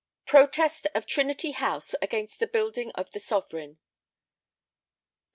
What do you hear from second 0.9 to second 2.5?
of Trinity House against the